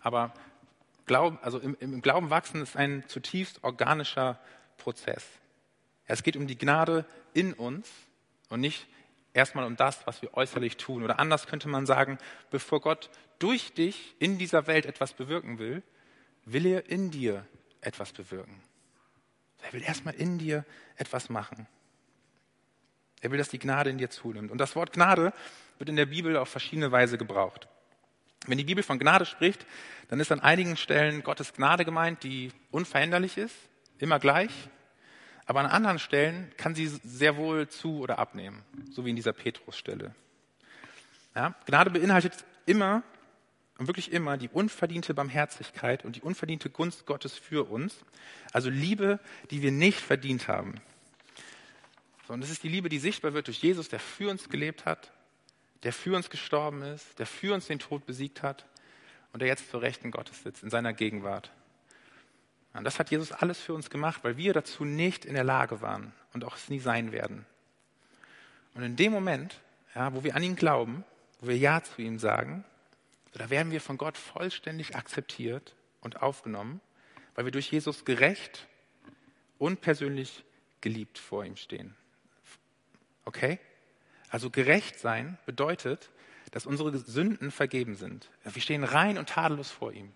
[0.00, 0.32] Aber
[1.06, 4.38] Glauben, also im, im Glauben wachsen ist ein zutiefst organischer
[4.78, 5.26] Prozess.
[6.06, 7.04] Es geht um die Gnade
[7.34, 7.88] in uns
[8.48, 8.86] und nicht
[9.34, 11.02] erstmal um das, was wir äußerlich tun.
[11.02, 12.18] Oder anders könnte man sagen,
[12.50, 15.82] bevor Gott durch dich in dieser Welt etwas bewirken will,
[16.44, 17.46] will er in dir
[17.80, 18.62] etwas bewirken.
[19.62, 20.64] Er will erstmal in dir
[20.96, 21.66] etwas machen.
[23.20, 24.50] Er will, dass die Gnade in dir zunimmt.
[24.50, 25.32] Und das Wort Gnade
[25.78, 27.68] wird in der Bibel auf verschiedene Weise gebraucht.
[28.46, 29.66] Wenn die Bibel von Gnade spricht,
[30.08, 33.54] dann ist an einigen Stellen Gottes Gnade gemeint, die unveränderlich ist,
[33.98, 34.50] immer gleich.
[35.44, 39.32] Aber an anderen Stellen kann sie sehr wohl zu oder abnehmen, so wie in dieser
[39.32, 40.14] Petrusstelle.
[41.34, 43.02] Ja, Gnade beinhaltet immer
[43.78, 47.94] und wirklich immer die unverdiente Barmherzigkeit und die unverdiente Gunst Gottes für uns.
[48.52, 50.74] Also Liebe, die wir nicht verdient haben.
[52.30, 54.84] So, und das ist die Liebe, die sichtbar wird durch Jesus, der für uns gelebt
[54.84, 55.10] hat,
[55.82, 58.66] der für uns gestorben ist, der für uns den Tod besiegt hat
[59.32, 61.50] und der jetzt zur Rechten Gottes sitzt, in seiner Gegenwart.
[62.72, 65.80] Und das hat Jesus alles für uns gemacht, weil wir dazu nicht in der Lage
[65.80, 67.46] waren und auch es nie sein werden.
[68.74, 69.60] Und in dem Moment,
[69.96, 71.02] ja, wo wir an ihn glauben,
[71.40, 72.62] wo wir Ja zu ihm sagen,
[73.32, 76.80] da werden wir von Gott vollständig akzeptiert und aufgenommen,
[77.34, 78.68] weil wir durch Jesus gerecht
[79.58, 80.44] und persönlich
[80.80, 81.96] geliebt vor ihm stehen.
[83.24, 83.58] Okay?
[84.28, 86.10] Also gerecht sein bedeutet,
[86.50, 88.30] dass unsere Sünden vergeben sind.
[88.44, 90.12] Wir stehen rein und tadellos vor ihm,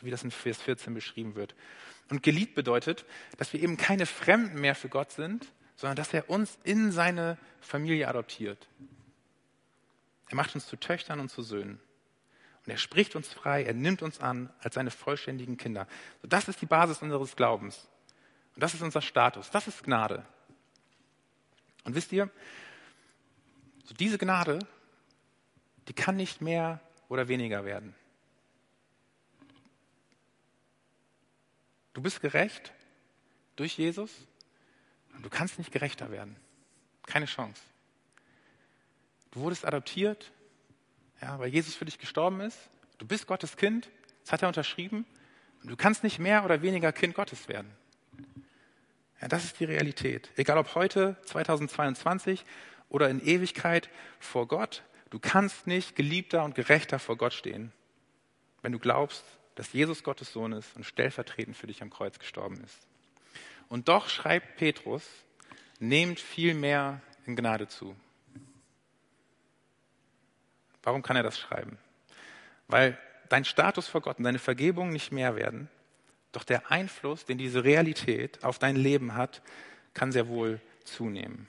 [0.00, 1.54] wie das in Vers 14 beschrieben wird.
[2.10, 3.04] Und geliebt bedeutet,
[3.38, 7.38] dass wir eben keine Fremden mehr für Gott sind, sondern dass er uns in seine
[7.60, 8.68] Familie adoptiert.
[10.28, 11.80] Er macht uns zu Töchtern und zu Söhnen.
[12.66, 15.86] Und er spricht uns frei, er nimmt uns an als seine vollständigen Kinder.
[16.22, 17.88] das ist die Basis unseres Glaubens.
[18.54, 19.50] Und das ist unser Status.
[19.50, 20.24] Das ist Gnade.
[21.84, 22.30] Und wisst ihr,
[23.84, 24.58] so diese Gnade,
[25.88, 27.94] die kann nicht mehr oder weniger werden.
[31.92, 32.72] Du bist gerecht
[33.56, 34.10] durch Jesus
[35.14, 36.36] und du kannst nicht gerechter werden.
[37.02, 37.60] Keine Chance.
[39.32, 40.32] Du wurdest adoptiert,
[41.20, 42.58] ja, weil Jesus für dich gestorben ist.
[42.98, 43.90] Du bist Gottes Kind,
[44.22, 45.04] das hat er unterschrieben.
[45.62, 47.70] Und du kannst nicht mehr oder weniger Kind Gottes werden.
[49.20, 50.30] Ja, das ist die Realität.
[50.36, 52.44] Egal ob heute, 2022
[52.88, 57.72] oder in Ewigkeit vor Gott, du kannst nicht geliebter und gerechter vor Gott stehen,
[58.62, 59.24] wenn du glaubst,
[59.56, 62.78] dass Jesus Gottes Sohn ist und stellvertretend für dich am Kreuz gestorben ist.
[63.68, 65.06] Und doch schreibt Petrus,
[65.78, 67.94] nehmt viel mehr in Gnade zu.
[70.82, 71.78] Warum kann er das schreiben?
[72.68, 75.68] Weil dein Status vor Gott und deine Vergebung nicht mehr werden,
[76.32, 79.42] doch der Einfluss, den diese Realität auf dein Leben hat,
[79.94, 81.48] kann sehr wohl zunehmen.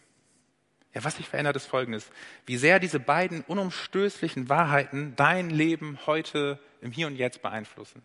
[0.93, 2.11] Ja, was sich verändert, ist Folgendes.
[2.45, 8.01] Wie sehr diese beiden unumstößlichen Wahrheiten dein Leben heute im Hier und Jetzt beeinflussen.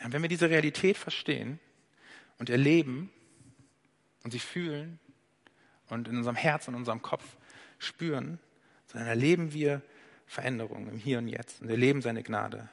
[0.00, 1.58] Ja, wenn wir diese Realität verstehen
[2.38, 3.10] und erleben
[4.22, 4.98] und sie fühlen
[5.88, 7.24] und in unserem Herz und unserem Kopf
[7.78, 8.38] spüren,
[8.92, 9.82] dann erleben wir
[10.26, 12.68] Veränderungen im Hier und Jetzt und erleben seine Gnade.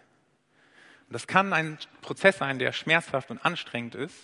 [1.13, 4.17] Das kann ein Prozess sein, der schmerzhaft und anstrengend ist.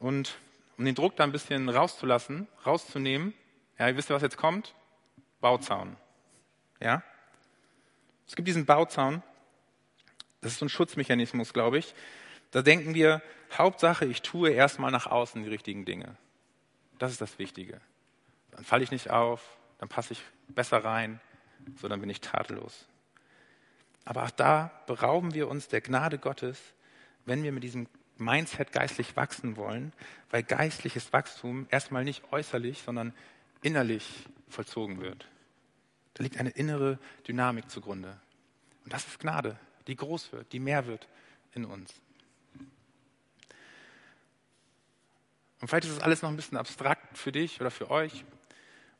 [0.00, 0.36] Und
[0.76, 3.34] um den Druck da ein bisschen rauszulassen, rauszunehmen,
[3.78, 4.74] ja, ihr wisst, was jetzt kommt?
[5.40, 5.96] Bauzaun.
[6.80, 7.04] Ja?
[8.26, 9.22] Es gibt diesen Bauzaun.
[10.40, 11.94] Das ist so ein Schutzmechanismus, glaube ich.
[12.50, 13.22] Da denken wir,
[13.56, 16.16] Hauptsache, ich tue erstmal nach außen die richtigen Dinge.
[16.98, 17.80] Das ist das Wichtige.
[18.50, 21.20] Dann falle ich nicht auf, dann passe ich besser rein,
[21.76, 22.88] so dann bin ich tadellos.
[24.08, 26.58] Aber auch da berauben wir uns der Gnade Gottes,
[27.26, 29.92] wenn wir mit diesem Mindset geistlich wachsen wollen,
[30.30, 33.12] weil geistliches Wachstum erstmal nicht äußerlich, sondern
[33.60, 35.28] innerlich vollzogen wird.
[36.14, 38.18] Da liegt eine innere Dynamik zugrunde.
[38.84, 41.06] Und das ist Gnade, die groß wird, die mehr wird
[41.52, 41.92] in uns.
[45.60, 48.24] Und vielleicht ist es alles noch ein bisschen abstrakt für dich oder für euch.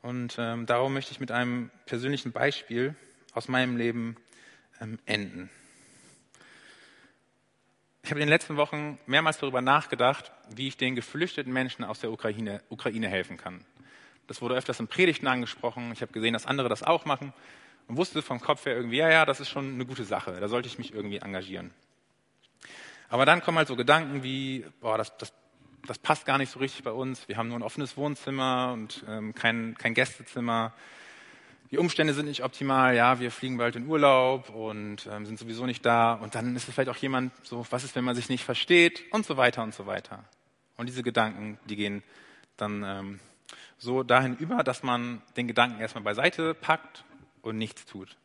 [0.03, 2.95] Und ähm, darum möchte ich mit einem persönlichen Beispiel
[3.33, 4.15] aus meinem Leben
[5.07, 5.51] enden.
[8.03, 12.01] Ich habe in den letzten Wochen mehrmals darüber nachgedacht, wie ich den geflüchteten Menschen aus
[12.01, 13.65] der Ukraine, Ukraine helfen kann.
[14.27, 15.93] Das wurde öfters in Predigten angesprochen.
[15.93, 17.33] Ich habe gesehen, dass andere das auch machen
[17.87, 20.39] und wusste vom Kopf her irgendwie, ja, ja, das ist schon eine gute Sache.
[20.41, 21.71] Da sollte ich mich irgendwie engagieren.
[23.09, 25.33] Aber dann kommen halt so Gedanken wie, boah, das, das
[25.87, 27.29] das passt gar nicht so richtig bei uns.
[27.29, 30.75] Wir haben nur ein offenes Wohnzimmer und ähm, kein, kein Gästezimmer.
[31.71, 32.97] Die Umstände sind nicht optimal.
[32.97, 36.15] Ja, wir fliegen bald in Urlaub und ähm, sind sowieso nicht da.
[36.15, 39.05] Und dann ist es vielleicht auch jemand so, was ist, wenn man sich nicht versteht
[39.13, 40.25] und so weiter und so weiter.
[40.79, 42.03] Und diese Gedanken, die gehen
[42.57, 43.21] dann ähm,
[43.77, 47.05] so dahin über, dass man den Gedanken erstmal beiseite packt
[47.43, 48.17] und nichts tut.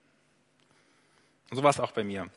[1.50, 2.30] Und so war es auch bei mir.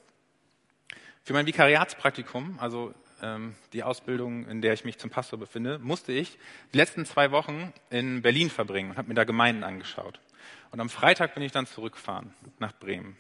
[1.23, 6.13] Für mein Vikariatspraktikum, also ähm, die Ausbildung, in der ich mich zum Pastor befinde, musste
[6.13, 6.39] ich
[6.73, 10.21] die letzten zwei Wochen in Berlin verbringen und habe mir da Gemeinden angeschaut.
[10.71, 13.17] Und am Freitag bin ich dann zurückgefahren nach Bremen.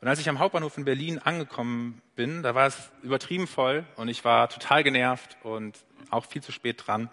[0.00, 4.08] Und als ich am Hauptbahnhof in Berlin angekommen bin, da war es übertrieben voll und
[4.08, 5.76] ich war total genervt und
[6.10, 7.10] auch viel zu spät dran.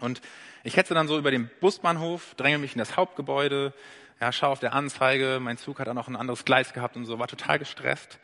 [0.00, 0.20] Und
[0.62, 3.72] ich hetze dann so über den Busbahnhof, dränge mich in das Hauptgebäude,
[4.20, 7.06] ja, schaue auf der Anzeige, mein Zug hat dann noch ein anderes Gleis gehabt und
[7.06, 8.18] so, war total gestresst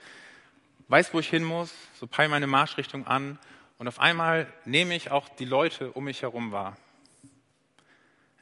[0.89, 3.39] weiß, wo ich hin muss, so peile meine Marschrichtung an
[3.79, 6.77] und auf einmal nehme ich auch die Leute um mich herum wahr.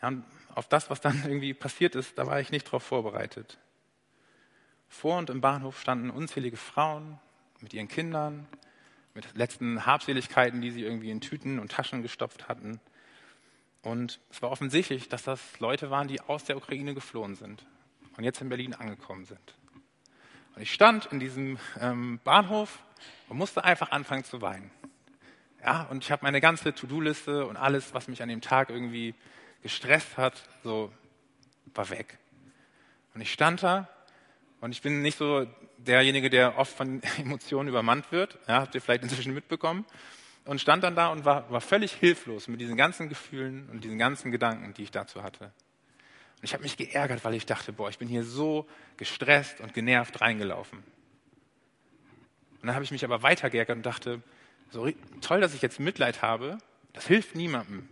[0.00, 0.24] Ja, und
[0.57, 3.59] auf das, was dann irgendwie passiert ist, da war ich nicht darauf vorbereitet.
[4.88, 7.21] Vor und im Bahnhof standen unzählige Frauen
[7.61, 8.47] mit ihren Kindern,
[9.14, 12.81] mit letzten Habseligkeiten, die sie irgendwie in Tüten und Taschen gestopft hatten.
[13.83, 17.64] Und es war offensichtlich, dass das Leute waren, die aus der Ukraine geflohen sind
[18.16, 19.55] und jetzt in Berlin angekommen sind.
[20.55, 22.83] Und ich stand in diesem ähm, Bahnhof
[23.29, 24.71] und musste einfach anfangen zu weinen.
[25.62, 29.14] Ja, und ich habe meine ganze To-Do-Liste und alles, was mich an dem Tag irgendwie
[29.66, 30.92] gestresst hat, so
[31.74, 32.18] war weg.
[33.14, 33.88] Und ich stand da
[34.61, 35.44] und ich bin nicht so
[35.79, 38.38] derjenige, der oft von Emotionen übermannt wird.
[38.46, 39.85] Ja, habt ihr vielleicht inzwischen mitbekommen.
[40.44, 43.98] und stand dann da und war, war völlig hilflos mit diesen ganzen Gefühlen und diesen
[43.98, 45.46] ganzen Gedanken, die ich dazu hatte.
[45.46, 49.74] Und ich habe mich geärgert, weil ich dachte, boah, ich bin hier so gestresst und
[49.74, 50.79] genervt reingelaufen.
[52.61, 54.22] Und dann habe ich mich aber weiter geärgert und dachte,
[54.70, 54.88] so
[55.22, 56.59] toll, dass ich jetzt Mitleid habe,
[56.92, 57.88] das hilft niemandem.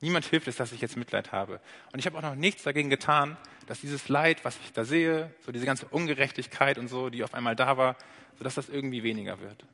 [0.00, 1.60] Niemand hilft es, dass ich jetzt Mitleid habe.
[1.92, 5.34] Und ich habe auch noch nichts dagegen getan, dass dieses Leid, was ich da sehe,
[5.44, 7.96] so diese ganze Ungerechtigkeit und so, die auf einmal da war,
[8.38, 9.64] so dass das irgendwie weniger wird.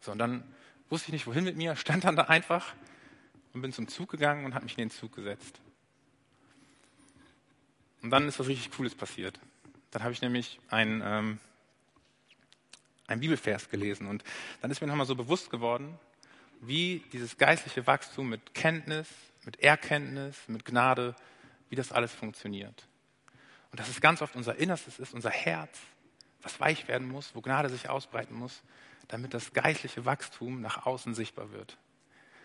[0.00, 0.42] So, und dann
[0.88, 2.74] wusste ich nicht, wohin mit mir, stand dann da einfach
[3.52, 5.60] und bin zum Zug gegangen und habe mich in den Zug gesetzt.
[8.02, 9.38] Und dann ist was richtig Cooles passiert.
[9.90, 11.38] Dann habe ich nämlich ein, ähm,
[13.06, 14.22] ein Bibelvers gelesen und
[14.60, 15.98] dann ist mir nochmal so bewusst geworden,
[16.60, 19.08] wie dieses geistliche Wachstum mit Kenntnis,
[19.44, 21.14] mit Erkenntnis, mit Gnade,
[21.68, 22.86] wie das alles funktioniert.
[23.70, 25.78] Und dass es ganz oft unser Innerstes ist, unser Herz,
[26.42, 28.62] was weich werden muss, wo Gnade sich ausbreiten muss,
[29.08, 31.76] damit das geistliche Wachstum nach außen sichtbar wird.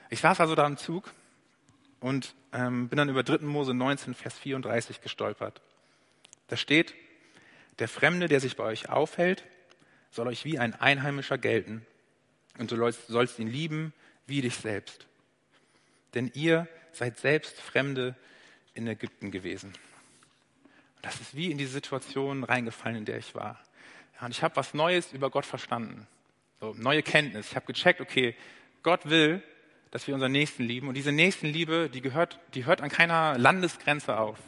[0.10, 1.12] Ich saß also da im Zug
[2.00, 3.46] und ähm, bin dann über 3.
[3.46, 5.62] Mose 19, Vers 34 gestolpert.
[6.48, 6.94] Da steht,
[7.80, 9.44] der Fremde, der sich bei euch aufhält,
[10.12, 11.86] soll euch wie ein Einheimischer gelten
[12.58, 13.94] und du sollst ihn lieben
[14.28, 15.08] wie dich selbst.
[16.14, 18.16] Denn ihr seid selbst Fremde
[18.74, 19.74] in Ägypten gewesen.
[21.02, 23.60] Das ist wie in die Situation reingefallen, in der ich war.
[24.22, 26.08] Und ich habe was Neues über Gott verstanden.
[26.62, 27.50] So, neue Kenntnis.
[27.50, 28.36] Ich habe gecheckt, okay,
[28.84, 29.44] Gott will,
[29.92, 30.88] dass wir unseren Nächsten lieben.
[30.88, 34.40] Und diese Nächstenliebe, die gehört, die hört an keiner Landesgrenze auf.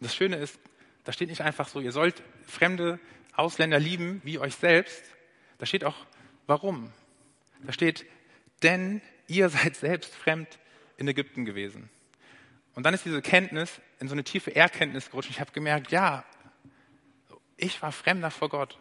[0.00, 0.58] Das Schöne ist,
[1.04, 2.98] da steht nicht einfach so, ihr sollt fremde
[3.34, 5.04] Ausländer lieben wie euch selbst.
[5.58, 5.94] Da steht auch,
[6.46, 6.92] warum.
[7.62, 8.06] Da steht,
[8.62, 10.58] denn ihr seid selbst fremd
[10.96, 11.90] in Ägypten gewesen.
[12.74, 15.30] Und dann ist diese Kenntnis in so eine tiefe Erkenntnis gerutscht.
[15.30, 16.24] Ich habe gemerkt, ja,
[17.56, 18.78] ich war Fremder vor Gott.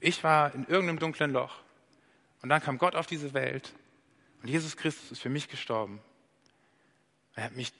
[0.00, 1.60] Ich war in irgendeinem dunklen Loch.
[2.42, 3.74] Und dann kam Gott auf diese Welt
[4.42, 6.00] und Jesus Christus ist für mich gestorben.
[7.34, 7.72] Er hat mich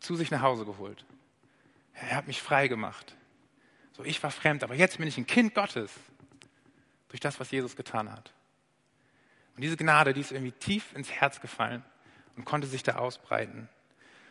[0.00, 1.04] zu sich nach Hause geholt.
[1.92, 3.14] Er hat mich frei gemacht.
[3.92, 5.92] So, ich war fremd, aber jetzt bin ich ein Kind Gottes
[7.08, 8.32] durch das, was Jesus getan hat.
[9.56, 11.84] Und diese Gnade, die ist irgendwie tief ins Herz gefallen
[12.36, 13.68] und konnte sich da ausbreiten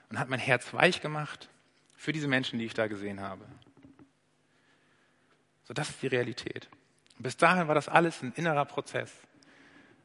[0.09, 1.49] und hat mein Herz weich gemacht
[1.95, 3.45] für diese Menschen, die ich da gesehen habe.
[5.65, 6.69] So, das ist die Realität.
[7.17, 9.11] Und bis dahin war das alles ein innerer Prozess.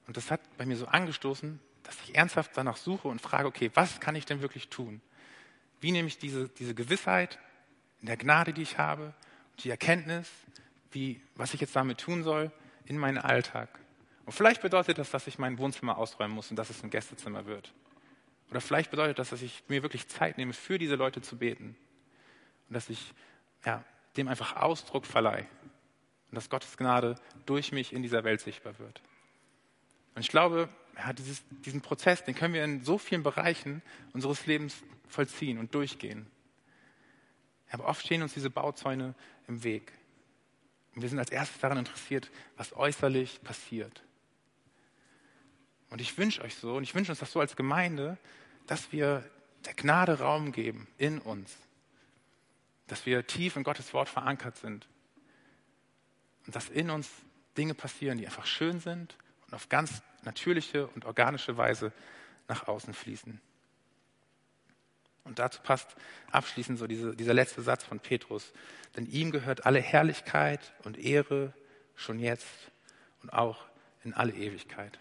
[0.06, 3.70] Und das hat bei mir so angestoßen, dass ich ernsthaft danach suche und frage, okay,
[3.74, 5.00] was kann ich denn wirklich tun?
[5.80, 7.38] Wie nehme ich diese, diese Gewissheit
[8.00, 9.14] in der Gnade, die ich habe,
[9.60, 10.28] die Erkenntnis,
[10.90, 12.50] wie, was ich jetzt damit tun soll,
[12.86, 13.68] in meinen Alltag?
[14.24, 17.46] Und vielleicht bedeutet das, dass ich mein Wohnzimmer ausräumen muss und dass es ein Gästezimmer
[17.46, 17.72] wird.
[18.50, 21.76] Oder vielleicht bedeutet das, dass ich mir wirklich Zeit nehme, für diese Leute zu beten.
[22.68, 23.14] Und dass ich
[23.64, 23.84] ja,
[24.16, 25.46] dem einfach Ausdruck verleihe.
[26.30, 27.16] Und dass Gottes Gnade
[27.46, 29.02] durch mich in dieser Welt sichtbar wird.
[30.14, 34.46] Und ich glaube, ja, dieses, diesen Prozess, den können wir in so vielen Bereichen unseres
[34.46, 36.26] Lebens vollziehen und durchgehen.
[37.70, 39.14] Aber oft stehen uns diese Bauzäune
[39.48, 39.92] im Weg.
[40.94, 44.02] Und wir sind als erstes daran interessiert, was äußerlich passiert.
[45.90, 48.18] Und ich wünsche euch so, und ich wünsche uns das so als Gemeinde,
[48.66, 49.28] dass wir
[49.64, 51.54] der Gnade Raum geben in uns.
[52.86, 54.86] Dass wir tief in Gottes Wort verankert sind.
[56.46, 57.10] Und dass in uns
[57.56, 61.92] Dinge passieren, die einfach schön sind und auf ganz natürliche und organische Weise
[62.48, 63.40] nach außen fließen.
[65.24, 65.94] Und dazu passt
[66.30, 68.52] abschließend so diese, dieser letzte Satz von Petrus.
[68.96, 71.52] Denn ihm gehört alle Herrlichkeit und Ehre
[71.94, 72.48] schon jetzt
[73.22, 73.66] und auch
[74.04, 74.98] in alle Ewigkeit.